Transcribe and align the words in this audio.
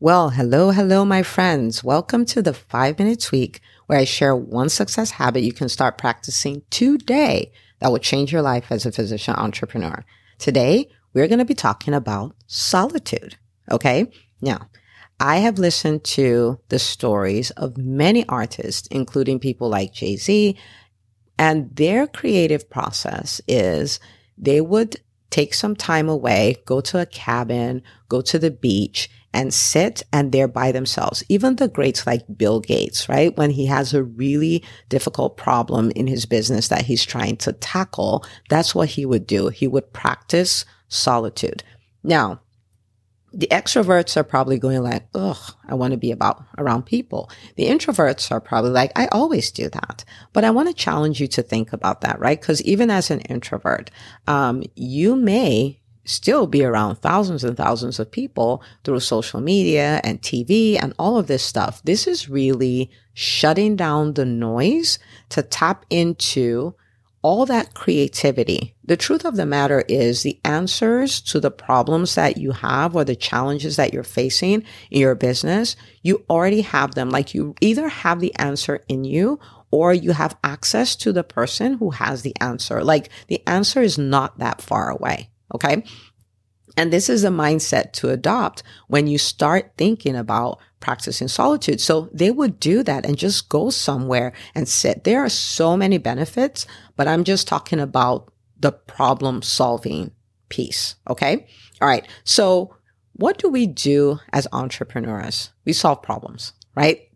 Well, 0.00 0.30
hello, 0.30 0.70
hello, 0.70 1.04
my 1.04 1.24
friends. 1.24 1.82
Welcome 1.82 2.24
to 2.26 2.40
the 2.40 2.54
five 2.54 3.00
minute 3.00 3.20
tweak 3.20 3.60
where 3.86 3.98
I 3.98 4.04
share 4.04 4.36
one 4.36 4.68
success 4.68 5.10
habit 5.10 5.42
you 5.42 5.52
can 5.52 5.68
start 5.68 5.98
practicing 5.98 6.62
today 6.70 7.50
that 7.80 7.90
will 7.90 7.98
change 7.98 8.32
your 8.32 8.40
life 8.40 8.70
as 8.70 8.86
a 8.86 8.92
physician 8.92 9.34
entrepreneur. 9.34 10.04
Today, 10.38 10.88
we're 11.12 11.26
going 11.26 11.40
to 11.40 11.44
be 11.44 11.52
talking 11.52 11.94
about 11.94 12.36
solitude. 12.46 13.38
Okay. 13.72 14.08
Now, 14.40 14.68
I 15.18 15.38
have 15.38 15.58
listened 15.58 16.04
to 16.04 16.60
the 16.68 16.78
stories 16.78 17.50
of 17.50 17.76
many 17.76 18.24
artists, 18.28 18.86
including 18.92 19.40
people 19.40 19.68
like 19.68 19.94
Jay 19.94 20.14
Z, 20.14 20.56
and 21.40 21.74
their 21.74 22.06
creative 22.06 22.70
process 22.70 23.40
is 23.48 23.98
they 24.36 24.60
would 24.60 25.00
take 25.30 25.54
some 25.54 25.74
time 25.74 26.08
away, 26.08 26.54
go 26.66 26.80
to 26.82 27.00
a 27.00 27.06
cabin, 27.06 27.82
go 28.08 28.20
to 28.20 28.38
the 28.38 28.52
beach 28.52 29.10
and 29.32 29.52
sit 29.52 30.02
and 30.12 30.32
they're 30.32 30.48
by 30.48 30.72
themselves. 30.72 31.22
Even 31.28 31.56
the 31.56 31.68
greats 31.68 32.06
like 32.06 32.24
Bill 32.36 32.60
Gates, 32.60 33.08
right? 33.08 33.36
When 33.36 33.50
he 33.50 33.66
has 33.66 33.92
a 33.92 34.02
really 34.02 34.64
difficult 34.88 35.36
problem 35.36 35.90
in 35.92 36.06
his 36.06 36.26
business 36.26 36.68
that 36.68 36.86
he's 36.86 37.04
trying 37.04 37.36
to 37.38 37.52
tackle, 37.52 38.24
that's 38.48 38.74
what 38.74 38.90
he 38.90 39.04
would 39.04 39.26
do. 39.26 39.48
He 39.48 39.68
would 39.68 39.92
practice 39.92 40.64
solitude. 40.88 41.62
Now, 42.02 42.40
the 43.32 43.48
extroverts 43.48 44.16
are 44.16 44.24
probably 44.24 44.58
going 44.58 44.82
like, 44.82 45.06
ugh, 45.14 45.54
I 45.68 45.74
want 45.74 45.92
to 45.92 45.98
be 45.98 46.10
about 46.10 46.42
around 46.56 46.86
people. 46.86 47.30
The 47.56 47.66
introverts 47.66 48.30
are 48.30 48.40
probably 48.40 48.70
like, 48.70 48.90
I 48.96 49.06
always 49.12 49.50
do 49.50 49.68
that. 49.68 50.04
But 50.32 50.44
I 50.44 50.50
want 50.50 50.68
to 50.68 50.74
challenge 50.74 51.20
you 51.20 51.26
to 51.28 51.42
think 51.42 51.74
about 51.74 52.00
that, 52.00 52.18
right? 52.18 52.40
Because 52.40 52.62
even 52.62 52.90
as 52.90 53.10
an 53.10 53.20
introvert, 53.20 53.90
um, 54.26 54.62
you 54.74 55.14
may 55.14 55.78
still 56.08 56.46
be 56.46 56.64
around 56.64 56.96
thousands 56.96 57.44
and 57.44 57.56
thousands 57.56 57.98
of 57.98 58.10
people 58.10 58.62
through 58.82 58.98
social 59.00 59.40
media 59.40 60.00
and 60.02 60.22
TV 60.22 60.78
and 60.80 60.94
all 60.98 61.18
of 61.18 61.26
this 61.26 61.42
stuff. 61.42 61.82
This 61.84 62.06
is 62.06 62.30
really 62.30 62.90
shutting 63.12 63.76
down 63.76 64.14
the 64.14 64.24
noise 64.24 64.98
to 65.28 65.42
tap 65.42 65.84
into 65.90 66.74
all 67.20 67.44
that 67.44 67.74
creativity. 67.74 68.74
The 68.84 68.96
truth 68.96 69.24
of 69.24 69.36
the 69.36 69.44
matter 69.44 69.84
is 69.88 70.22
the 70.22 70.40
answers 70.44 71.20
to 71.22 71.40
the 71.40 71.50
problems 71.50 72.14
that 72.14 72.38
you 72.38 72.52
have 72.52 72.96
or 72.96 73.04
the 73.04 73.16
challenges 73.16 73.76
that 73.76 73.92
you're 73.92 74.02
facing 74.02 74.62
in 74.90 75.00
your 75.00 75.14
business, 75.14 75.76
you 76.02 76.24
already 76.30 76.62
have 76.62 76.94
them. 76.94 77.10
Like 77.10 77.34
you 77.34 77.54
either 77.60 77.88
have 77.88 78.20
the 78.20 78.34
answer 78.36 78.82
in 78.88 79.04
you 79.04 79.40
or 79.70 79.92
you 79.92 80.12
have 80.12 80.38
access 80.42 80.96
to 80.96 81.12
the 81.12 81.24
person 81.24 81.74
who 81.74 81.90
has 81.90 82.22
the 82.22 82.34
answer. 82.40 82.82
Like 82.82 83.10
the 83.26 83.42
answer 83.46 83.82
is 83.82 83.98
not 83.98 84.38
that 84.38 84.62
far 84.62 84.88
away. 84.88 85.28
Okay. 85.54 85.84
And 86.76 86.92
this 86.92 87.08
is 87.08 87.24
a 87.24 87.28
mindset 87.28 87.92
to 87.94 88.10
adopt 88.10 88.62
when 88.86 89.06
you 89.06 89.18
start 89.18 89.72
thinking 89.76 90.14
about 90.14 90.60
practicing 90.80 91.26
solitude. 91.26 91.80
So 91.80 92.08
they 92.12 92.30
would 92.30 92.60
do 92.60 92.82
that 92.84 93.04
and 93.04 93.16
just 93.16 93.48
go 93.48 93.70
somewhere 93.70 94.32
and 94.54 94.68
sit. 94.68 95.02
There 95.02 95.24
are 95.24 95.28
so 95.28 95.76
many 95.76 95.98
benefits, 95.98 96.66
but 96.94 97.08
I'm 97.08 97.24
just 97.24 97.48
talking 97.48 97.80
about 97.80 98.32
the 98.60 98.72
problem 98.72 99.42
solving 99.42 100.12
piece. 100.50 100.94
Okay. 101.10 101.48
All 101.80 101.88
right. 101.88 102.06
So 102.24 102.76
what 103.14 103.38
do 103.38 103.48
we 103.48 103.66
do 103.66 104.20
as 104.32 104.46
entrepreneurs? 104.52 105.50
We 105.64 105.72
solve 105.72 106.02
problems, 106.02 106.52
right? 106.76 107.07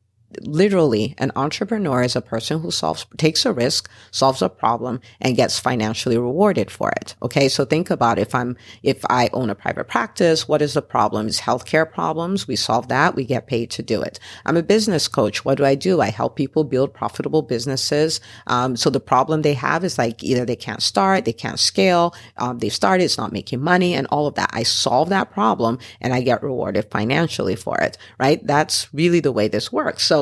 Literally 0.43 1.15
an 1.19 1.33
entrepreneur 1.37 2.03
is 2.03 2.17
a 2.17 2.21
person 2.21 2.61
who 2.61 2.71
solves 2.71 3.07
takes 3.17 3.45
a 3.45 3.53
risk 3.53 3.91
solves 4.11 4.43
a 4.43 4.49
problem 4.49 5.01
and 5.21 5.37
gets 5.37 5.59
financially 5.59 6.17
rewarded 6.19 6.71
for 6.71 6.91
it. 6.91 7.15
Okay 7.23 7.49
so 7.49 7.65
think 7.65 7.91
about 7.91 8.19
if 8.19 8.35
i'm 8.35 8.57
if 8.83 9.05
i 9.11 9.29
own 9.33 9.51
a 9.51 9.55
private 9.55 9.89
practice 9.89 10.49
what 10.49 10.63
is 10.63 10.75
the 10.75 10.83
problem? 10.83 11.27
Is 11.27 11.41
healthcare 11.41 11.91
problems. 11.91 12.47
We 12.49 12.57
solve 12.57 12.89
that. 12.89 13.15
We 13.15 13.25
get 13.25 13.47
paid 13.47 13.71
to 13.73 13.83
do 13.83 14.03
it. 14.03 14.19
I'm 14.47 14.57
a 14.57 14.63
business 14.63 15.09
coach. 15.09 15.45
What 15.45 15.59
do 15.59 15.65
i 15.65 15.75
do? 15.75 16.01
I 16.01 16.11
help 16.11 16.37
people 16.37 16.65
build 16.65 16.95
profitable 16.95 17.43
businesses. 17.43 18.21
Um, 18.47 18.77
so 18.77 18.91
the 18.91 19.01
problem 19.01 19.43
they 19.43 19.55
have 19.55 19.85
is 19.85 19.99
like 19.99 20.23
either 20.23 20.45
they 20.45 20.57
can't 20.57 20.83
start 20.83 21.25
they 21.25 21.33
can't 21.33 21.59
scale 21.59 22.15
um, 22.39 22.59
they've 22.59 22.73
started 22.73 23.05
it's 23.05 23.19
not 23.19 23.33
making 23.33 23.61
money 23.61 23.95
and 23.95 24.07
all 24.09 24.27
of 24.27 24.35
that. 24.35 24.51
I 24.53 24.63
solve 24.63 25.09
that 25.09 25.31
problem 25.31 25.79
and 26.01 26.13
i 26.13 26.21
get 26.21 26.43
rewarded 26.43 26.91
financially 26.91 27.57
for 27.57 27.79
it 27.79 27.99
right? 28.19 28.47
That's 28.47 28.93
really 28.93 29.21
the 29.21 29.33
way 29.33 29.49
this 29.49 29.73
works. 29.73 30.05
So 30.07 30.22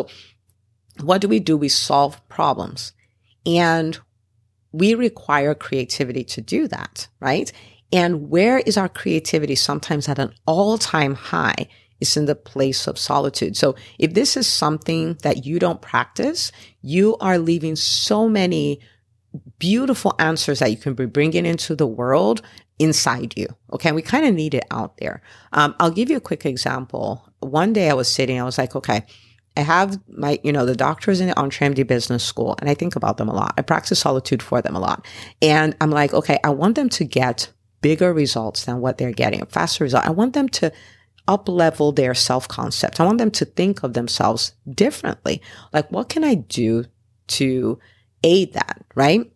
what 1.00 1.20
do 1.20 1.28
we 1.28 1.40
do? 1.40 1.56
We 1.56 1.68
solve 1.68 2.26
problems 2.28 2.92
and 3.46 3.98
we 4.72 4.94
require 4.94 5.54
creativity 5.54 6.24
to 6.24 6.40
do 6.40 6.68
that, 6.68 7.08
right? 7.20 7.50
And 7.92 8.30
where 8.30 8.58
is 8.60 8.76
our 8.76 8.88
creativity 8.88 9.56
sometimes 9.56 10.08
at 10.08 10.18
an 10.18 10.32
all 10.46 10.78
time 10.78 11.14
high? 11.14 11.68
Is 12.00 12.16
in 12.16 12.24
the 12.24 12.34
place 12.34 12.86
of 12.86 12.98
solitude. 12.98 13.58
So 13.58 13.74
if 13.98 14.14
this 14.14 14.34
is 14.34 14.46
something 14.46 15.18
that 15.22 15.44
you 15.44 15.58
don't 15.58 15.82
practice, 15.82 16.50
you 16.80 17.18
are 17.18 17.36
leaving 17.36 17.76
so 17.76 18.26
many 18.26 18.80
beautiful 19.58 20.14
answers 20.18 20.60
that 20.60 20.70
you 20.70 20.78
can 20.78 20.94
be 20.94 21.04
bringing 21.04 21.44
into 21.44 21.76
the 21.76 21.86
world 21.86 22.40
inside 22.78 23.34
you. 23.36 23.48
Okay. 23.74 23.92
We 23.92 24.00
kind 24.00 24.24
of 24.24 24.34
need 24.34 24.54
it 24.54 24.64
out 24.70 24.96
there. 24.96 25.20
Um, 25.52 25.74
I'll 25.78 25.90
give 25.90 26.08
you 26.08 26.16
a 26.16 26.22
quick 26.22 26.46
example. 26.46 27.30
One 27.40 27.74
day 27.74 27.90
I 27.90 27.94
was 27.94 28.10
sitting, 28.10 28.40
I 28.40 28.44
was 28.44 28.56
like, 28.56 28.74
okay, 28.74 29.04
I 29.56 29.62
have 29.62 29.98
my, 30.08 30.38
you 30.44 30.52
know, 30.52 30.64
the 30.64 30.76
doctors 30.76 31.20
in 31.20 31.28
the 31.28 31.34
EntreMD 31.34 31.86
Business 31.86 32.24
School, 32.24 32.56
and 32.60 32.70
I 32.70 32.74
think 32.74 32.96
about 32.96 33.16
them 33.16 33.28
a 33.28 33.34
lot. 33.34 33.54
I 33.58 33.62
practice 33.62 33.98
solitude 33.98 34.42
for 34.42 34.62
them 34.62 34.76
a 34.76 34.80
lot. 34.80 35.06
And 35.42 35.76
I'm 35.80 35.90
like, 35.90 36.14
okay, 36.14 36.38
I 36.44 36.50
want 36.50 36.76
them 36.76 36.88
to 36.90 37.04
get 37.04 37.52
bigger 37.80 38.12
results 38.12 38.64
than 38.64 38.80
what 38.80 38.98
they're 38.98 39.12
getting, 39.12 39.44
faster 39.46 39.84
results. 39.84 40.06
I 40.06 40.10
want 40.10 40.34
them 40.34 40.48
to 40.50 40.72
up 41.26 41.48
level 41.48 41.92
their 41.92 42.14
self 42.14 42.48
concept. 42.48 43.00
I 43.00 43.04
want 43.04 43.18
them 43.18 43.30
to 43.32 43.44
think 43.44 43.82
of 43.82 43.94
themselves 43.94 44.54
differently. 44.68 45.42
Like, 45.72 45.90
what 45.90 46.08
can 46.08 46.24
I 46.24 46.34
do 46.34 46.84
to 47.28 47.78
aid 48.22 48.52
that? 48.54 48.84
Right. 48.94 49.30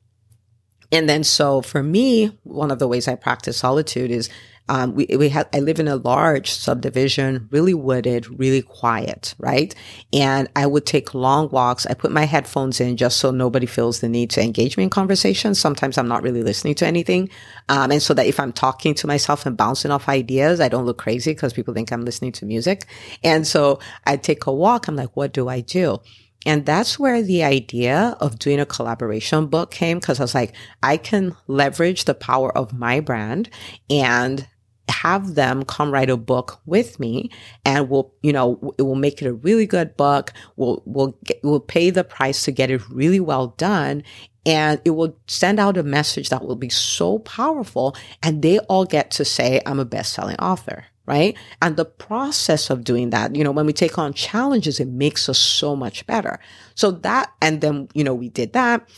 And 0.92 1.08
then 1.08 1.24
so 1.24 1.60
for 1.60 1.82
me, 1.82 2.38
one 2.44 2.70
of 2.70 2.78
the 2.78 2.88
ways 2.88 3.08
I 3.08 3.14
practice 3.16 3.58
solitude 3.58 4.10
is 4.10 4.30
um, 4.68 4.94
we, 4.94 5.06
we 5.18 5.28
have, 5.28 5.46
I 5.52 5.60
live 5.60 5.78
in 5.78 5.88
a 5.88 5.96
large 5.96 6.50
subdivision, 6.50 7.48
really 7.50 7.74
wooded, 7.74 8.38
really 8.38 8.62
quiet, 8.62 9.34
right? 9.38 9.74
And 10.12 10.48
I 10.56 10.66
would 10.66 10.86
take 10.86 11.12
long 11.12 11.50
walks. 11.50 11.84
I 11.86 11.92
put 11.92 12.10
my 12.10 12.24
headphones 12.24 12.80
in 12.80 12.96
just 12.96 13.18
so 13.18 13.30
nobody 13.30 13.66
feels 13.66 14.00
the 14.00 14.08
need 14.08 14.30
to 14.30 14.42
engage 14.42 14.78
me 14.78 14.84
in 14.84 14.90
conversation. 14.90 15.54
Sometimes 15.54 15.98
I'm 15.98 16.08
not 16.08 16.22
really 16.22 16.42
listening 16.42 16.74
to 16.76 16.86
anything. 16.86 17.28
Um, 17.68 17.90
and 17.90 18.02
so 18.02 18.14
that 18.14 18.26
if 18.26 18.40
I'm 18.40 18.52
talking 18.52 18.94
to 18.94 19.06
myself 19.06 19.44
and 19.44 19.56
bouncing 19.56 19.90
off 19.90 20.08
ideas, 20.08 20.60
I 20.60 20.70
don't 20.70 20.86
look 20.86 20.98
crazy 20.98 21.32
because 21.32 21.52
people 21.52 21.74
think 21.74 21.92
I'm 21.92 22.04
listening 22.04 22.32
to 22.32 22.46
music. 22.46 22.86
And 23.22 23.46
so 23.46 23.80
I 24.06 24.16
take 24.16 24.46
a 24.46 24.52
walk. 24.52 24.88
I'm 24.88 24.96
like, 24.96 25.14
what 25.14 25.34
do 25.34 25.48
I 25.48 25.60
do? 25.60 25.98
And 26.46 26.66
that's 26.66 26.98
where 26.98 27.22
the 27.22 27.42
idea 27.42 28.16
of 28.20 28.38
doing 28.38 28.60
a 28.60 28.66
collaboration 28.66 29.46
book 29.46 29.70
came 29.70 29.98
because 29.98 30.20
I 30.20 30.24
was 30.24 30.34
like, 30.34 30.54
I 30.82 30.96
can 30.96 31.34
leverage 31.46 32.04
the 32.04 32.14
power 32.14 32.56
of 32.56 32.72
my 32.72 33.00
brand 33.00 33.48
and 33.88 34.46
have 34.88 35.34
them 35.34 35.64
come 35.64 35.90
write 35.90 36.10
a 36.10 36.16
book 36.16 36.60
with 36.66 36.98
me 37.00 37.30
and 37.64 37.88
we'll, 37.88 38.12
you 38.22 38.32
know, 38.32 38.74
it 38.78 38.82
will 38.82 38.94
make 38.94 39.22
it 39.22 39.26
a 39.26 39.32
really 39.32 39.66
good 39.66 39.96
book. 39.96 40.32
We'll, 40.56 40.82
we'll, 40.84 41.16
get, 41.24 41.40
we'll 41.42 41.60
pay 41.60 41.90
the 41.90 42.04
price 42.04 42.42
to 42.44 42.52
get 42.52 42.70
it 42.70 42.88
really 42.88 43.20
well 43.20 43.48
done. 43.56 44.02
And 44.46 44.80
it 44.84 44.90
will 44.90 45.16
send 45.26 45.58
out 45.58 45.78
a 45.78 45.82
message 45.82 46.28
that 46.28 46.44
will 46.44 46.56
be 46.56 46.68
so 46.68 47.18
powerful. 47.20 47.96
And 48.22 48.42
they 48.42 48.58
all 48.60 48.84
get 48.84 49.10
to 49.12 49.24
say, 49.24 49.62
I'm 49.64 49.80
a 49.80 49.84
best 49.84 50.12
selling 50.12 50.36
author 50.36 50.86
right? 51.06 51.36
And 51.60 51.76
the 51.76 51.84
process 51.84 52.70
of 52.70 52.82
doing 52.82 53.10
that, 53.10 53.36
you 53.36 53.44
know, 53.44 53.50
when 53.50 53.66
we 53.66 53.74
take 53.74 53.98
on 53.98 54.14
challenges, 54.14 54.80
it 54.80 54.88
makes 54.88 55.28
us 55.28 55.38
so 55.38 55.76
much 55.76 56.06
better. 56.06 56.40
So 56.76 56.92
that, 56.92 57.30
and 57.42 57.60
then, 57.60 57.88
you 57.92 58.04
know, 58.04 58.14
we 58.14 58.30
did 58.30 58.54
that 58.54 58.88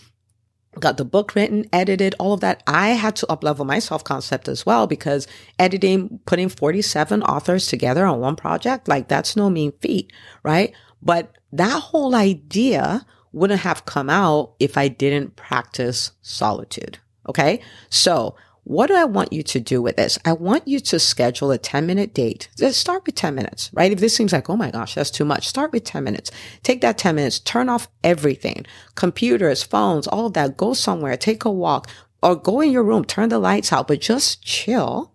got 0.80 0.96
the 0.96 1.04
book 1.04 1.34
written, 1.34 1.64
edited, 1.72 2.14
all 2.18 2.32
of 2.32 2.40
that. 2.40 2.62
I 2.66 2.90
had 2.90 3.16
to 3.16 3.26
uplevel 3.26 3.66
my 3.66 3.78
self 3.78 4.04
concept 4.04 4.48
as 4.48 4.66
well 4.66 4.86
because 4.86 5.26
editing, 5.58 6.20
putting 6.26 6.48
47 6.48 7.22
authors 7.22 7.66
together 7.66 8.06
on 8.06 8.20
one 8.20 8.36
project, 8.36 8.88
like 8.88 9.08
that's 9.08 9.36
no 9.36 9.50
mean 9.50 9.72
feat, 9.80 10.12
right? 10.42 10.74
But 11.02 11.32
that 11.52 11.80
whole 11.80 12.14
idea 12.14 13.06
wouldn't 13.32 13.60
have 13.60 13.84
come 13.84 14.10
out 14.10 14.54
if 14.58 14.78
I 14.78 14.88
didn't 14.88 15.36
practice 15.36 16.12
solitude. 16.22 16.98
Okay. 17.28 17.60
So 17.90 18.34
what 18.66 18.88
do 18.88 18.96
I 18.96 19.04
want 19.04 19.32
you 19.32 19.44
to 19.44 19.60
do 19.60 19.80
with 19.80 19.94
this? 19.94 20.18
I 20.24 20.32
want 20.32 20.66
you 20.66 20.80
to 20.80 20.98
schedule 20.98 21.52
a 21.52 21.58
10 21.58 21.86
minute 21.86 22.12
date. 22.12 22.48
Just 22.58 22.80
start 22.80 23.06
with 23.06 23.14
10 23.14 23.32
minutes, 23.32 23.70
right? 23.72 23.92
If 23.92 24.00
this 24.00 24.16
seems 24.16 24.32
like, 24.32 24.50
oh 24.50 24.56
my 24.56 24.72
gosh, 24.72 24.96
that's 24.96 25.12
too 25.12 25.24
much, 25.24 25.46
start 25.46 25.70
with 25.70 25.84
10 25.84 26.02
minutes. 26.02 26.32
Take 26.64 26.80
that 26.80 26.98
10 26.98 27.14
minutes, 27.14 27.38
turn 27.38 27.68
off 27.68 27.86
everything, 28.02 28.66
computers, 28.96 29.62
phones, 29.62 30.08
all 30.08 30.26
of 30.26 30.32
that. 30.32 30.56
Go 30.56 30.74
somewhere, 30.74 31.16
take 31.16 31.44
a 31.44 31.50
walk 31.50 31.88
or 32.24 32.34
go 32.34 32.60
in 32.60 32.72
your 32.72 32.82
room, 32.82 33.04
turn 33.04 33.28
the 33.28 33.38
lights 33.38 33.72
out, 33.72 33.86
but 33.86 34.00
just 34.00 34.42
chill 34.42 35.14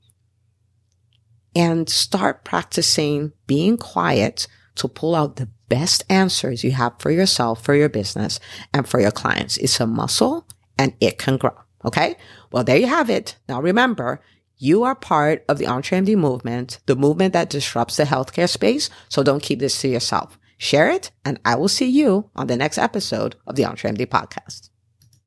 and 1.54 1.90
start 1.90 2.46
practicing 2.46 3.34
being 3.48 3.76
quiet 3.76 4.48
to 4.76 4.88
pull 4.88 5.14
out 5.14 5.36
the 5.36 5.50
best 5.68 6.06
answers 6.10 6.64
you 6.64 6.72
have 6.72 6.94
for 7.00 7.12
yourself, 7.12 7.62
for 7.62 7.76
your 7.76 7.90
business 7.90 8.40
and 8.74 8.88
for 8.88 9.02
your 9.02 9.12
clients. 9.12 9.58
It's 9.58 9.82
a 9.82 9.86
muscle 9.86 10.48
and 10.78 10.94
it 11.02 11.18
can 11.18 11.36
grow. 11.36 11.52
Okay. 11.86 12.16
Well, 12.52 12.64
there 12.64 12.78
you 12.78 12.88
have 12.88 13.10
it. 13.10 13.38
Now 13.48 13.62
remember, 13.62 14.22
You 14.64 14.84
are 14.84 14.94
part 14.94 15.44
of 15.50 15.58
the 15.58 15.66
EntreMD 15.66 16.16
movement, 16.16 16.80
the 16.86 16.96
movement 16.96 17.34
that 17.34 17.50
disrupts 17.50 17.98
the 17.98 18.04
healthcare 18.04 18.48
space. 18.48 18.92
So 19.10 19.24
don't 19.24 19.42
keep 19.42 19.60
this 19.60 19.82
to 19.82 19.88
yourself. 19.88 20.38
Share 20.60 20.92
it, 20.92 21.10
and 21.26 21.40
I 21.44 21.56
will 21.56 21.68
see 21.68 21.90
you 21.90 22.30
on 22.36 22.46
the 22.46 22.56
next 22.58 22.78
episode 22.78 23.36
of 23.48 23.56
the 23.56 23.64
EntreMD 23.64 24.06
podcast. 24.06 24.71